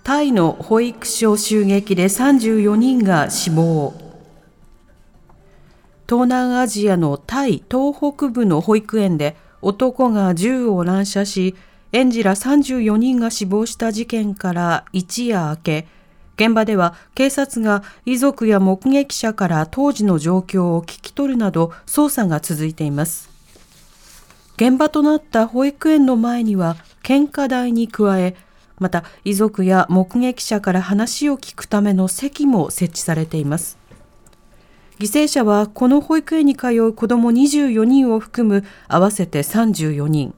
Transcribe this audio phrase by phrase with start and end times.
[0.04, 3.94] タイの保育所襲撃で34人が死亡。
[6.10, 11.56] 東南アジアのタイ東北部の保育園で男が銃を乱射し、
[11.94, 15.88] 園児ら34人が死亡した事件から一夜明け、
[16.36, 23.30] 現場では警察が遺族や目撃者から当時の状況を聞き取るなど捜査が続いています。
[24.58, 28.36] 現場となった保育園の前には献花台に加え、
[28.84, 33.78] また遺族や目撃者から話を聞くための席も設置されています。
[35.00, 40.36] 犠牲者はこの保育園に通う子ども24人を含む合わせて34人。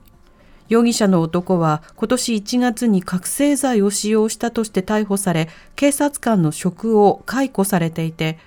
[0.69, 8.37] 容疑者の男は今年1月に覚醒剤を使用したとして逮捕され、警察官の職を解雇されていて、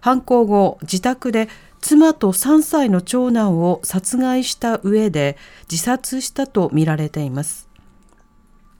[0.00, 1.50] 犯行後、自宅で
[1.82, 5.36] 妻と3歳の長男を殺害した上で
[5.70, 7.71] 自殺したとみられています。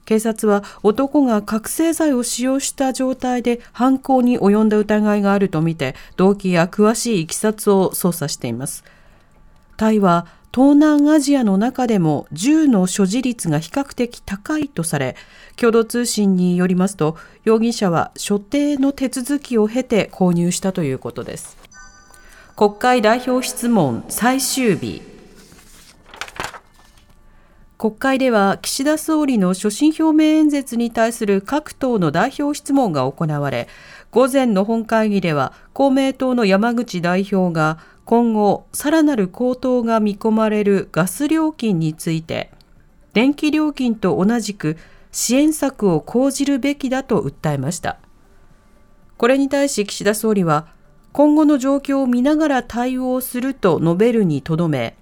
[0.05, 8.83] 警察は男が覚醒剤を使用した状態で犯行に及んだ疑いがあるとみて動機や詳しいいきさつを捜査しています。
[9.77, 15.15] タイは東南アジアの中でも銃の所持率が比較的高いとされ、
[15.55, 21.57] 共同通信によりますと、容疑者は所定の手続きを経て購入したということです。
[22.55, 25.12] 国会代表質問最終日。
[27.83, 33.67] 国会では岸田総理の所信表明演説に対する各党の代表質問が行われ、
[34.09, 42.51] 午前の本会議では公明党の山口代表が今後さらなる高騰が見込まれるガス料金について、
[43.11, 44.77] 電気料金と同じく
[45.11, 47.97] 支援策を講じるべきだと訴えました。
[49.17, 50.67] これに対し岸田総理は、
[51.11, 54.95] 今後の状況を見ながら対応すると述べるにとどめ、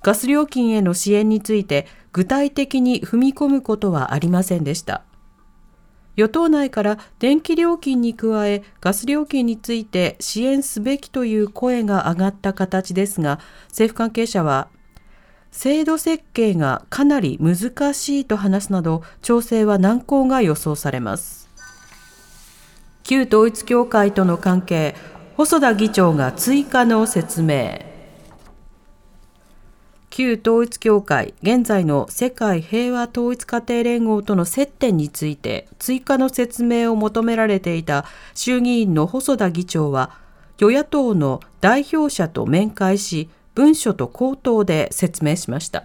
[0.00, 5.02] ガス料金への支援について具体的に踏み込むことはありませんでした。
[6.16, 13.38] 与党内から電気料金に加えガス料金について支援すべきという声が上がった形ですが、
[13.68, 14.68] 政府関係者は、
[15.52, 21.48] 制度設計がかなり難しいと話すなど、調整は難航が予想されます。
[23.04, 24.96] 旧統一教会との関係、
[25.36, 27.78] 細田議長が追加の説明。
[30.10, 38.04] 旧統一教会、現在の世界平和統一家庭連合との接点について追加の説明を求められていた
[38.34, 40.10] 衆議院の細田議長は、
[40.56, 45.84] 与野党の代表者と面会し、文書と口頭で説明しました。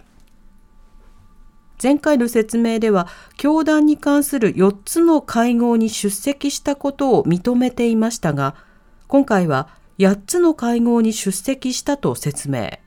[1.81, 8.55] 前回の説明では、教団に関する4つの会合に出席したことを認めていましたが、
[9.07, 9.67] 今回は
[9.99, 12.82] 8つの会合に出席したと説明。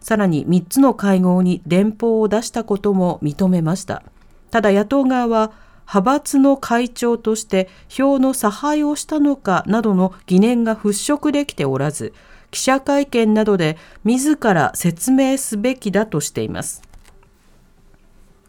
[0.00, 4.02] さらに3つの会合に電報を出したことも認めました。
[4.50, 5.52] ただ野党側は、
[5.86, 12.14] 派閥の会長として票の差配をしたのかなどの疑念が払拭できておらず、
[12.50, 16.82] 記者会見などで自ら説明すべきだとしています。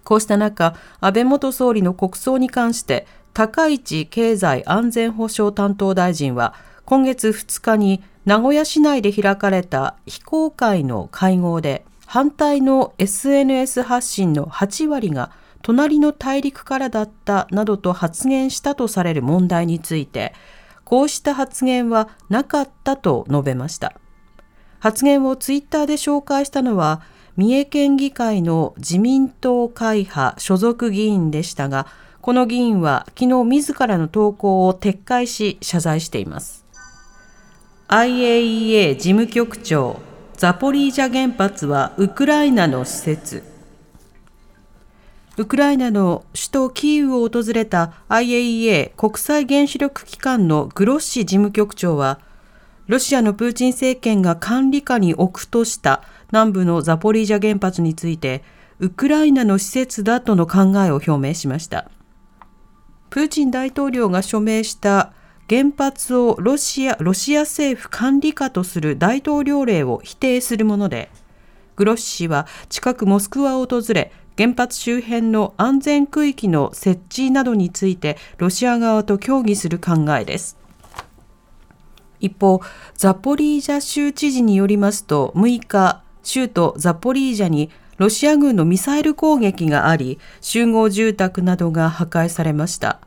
[0.04, 6.54] こうした中、安倍元総理の国葬に関して、高市経済安全保障担当大臣は、
[6.86, 15.32] 今月2日に名古屋市内で開かれた非公開の会合で、反対の SNS 発信の8割が
[15.64, 20.34] 隣の大陸からだったなどと発言したとされる問題について、
[20.84, 23.94] こうした発言はなかったと述べました。
[24.80, 27.02] 発言をツイッターで紹介したのは、
[27.38, 31.88] 三重県議会の自民党会派所属議員でしたが、
[32.22, 36.61] この議員は昨日自らの投稿を撤回し謝罪しています。
[37.92, 40.00] IAEA 事務局長、
[40.38, 43.44] ザポリージャ原発はウクライナの施設。
[45.36, 52.22] ウクライナの首都キーウを訪れた IAEA 国際原子力機関のグロッシ事務局長は、
[52.88, 56.02] ロシアのプーチン政権が管理下に置くとした
[56.32, 58.46] 南部のザポリージャ原発について、
[58.80, 61.92] ウクライナの施設だとの考えを表明しました。
[63.10, 65.12] プーチン大統領が署名した
[65.50, 71.10] 原発をロシアロシア政府管理下とする大統領令を否定するもので、
[71.76, 80.58] グロッシ氏は近くモスクワを訪れ、原発周辺の安全区域の設置などについてロシア側と協議する考えです。
[82.20, 82.62] 一方、
[82.96, 93.00] ザポリージャ州知事によりますと、6日、州都ザポリージャにロシア軍のミサイル攻撃があり、集合住宅などが破壊されました。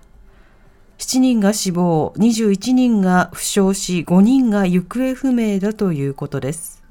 [0.98, 6.82] 7人が死亡、21人が負傷し、5人が行方不明だということです。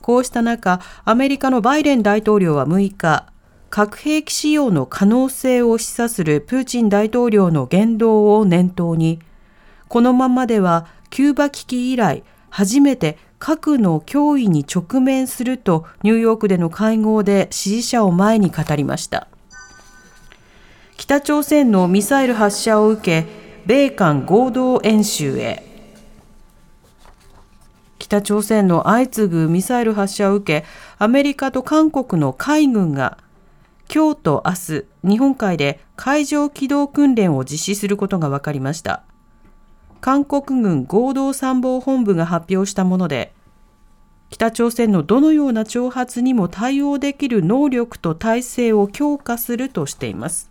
[0.00, 3.26] こうした中、アメリカのバイデン大統領は6日、
[3.68, 9.20] 核兵器使用の可能性を示唆するプーチン大統領の言動を念頭に、
[9.88, 19.28] このままではキューバ危機以来、初めて核の脅威に直面するとニューヨークでの会合で支持者を前に語りました。
[21.10, 23.26] 北朝鮮のミサイル発射を受け、
[23.66, 25.64] 米韓合同演習へ。
[27.98, 30.66] 北朝鮮の相次ぐミサイル発射を受け、
[30.98, 33.18] アメリカと韓国の海軍が
[33.92, 39.02] 今日と明日、日本海で海上機動訓練を実施することが分かりました。
[40.00, 43.32] 韓国軍合同参謀本部が発表したもので、
[44.28, 50.49] 北朝鮮のどのような挑発にも対応できる能力と体制を強化するとしています。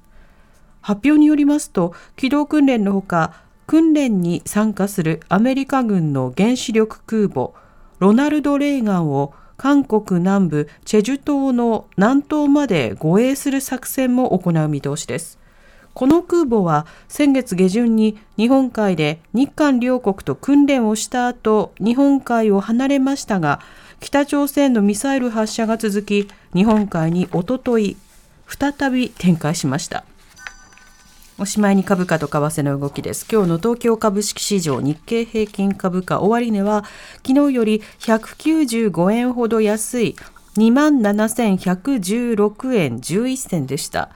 [0.82, 3.34] 発表によりますと、機動訓練のほか、
[3.68, 7.52] 訓練に参加するアメリカ軍の原子力空母、
[8.00, 15.38] ロナルド・レーガンを韓国南部チェジュ島の南東まで護衛する作戦も行う見通しです。
[15.94, 23.60] この空母は先月下旬に日本海で日韓両国と訓練をした後、日本海を離れましたが、
[24.00, 27.98] 北朝鮮のミサイル発射が続き、日本海におととい、
[28.48, 30.06] 再び展開しました。
[31.42, 33.26] おしまいに株価と為替の動きです。
[33.32, 36.84] 今日の東京株式市場日経平均株価終値は
[37.26, 40.18] 昨日より195円ほど安い
[40.58, 44.10] 27,116円11銭でした。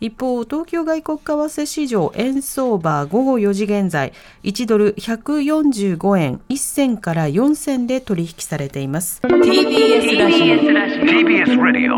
[0.00, 9.20] 一方、東京外国為替市場円相場午後4時現在、1ドル145円1銭から4銭で取引されています。
[9.20, 10.46] TBS ラジオ。
[10.56, 11.96] TBS ラジオ。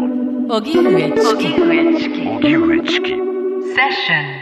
[0.57, 1.55] 荻上チキ。
[2.27, 3.11] 荻上チキ。
[3.11, 4.42] セッショ